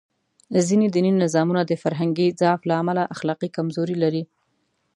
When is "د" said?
1.65-1.71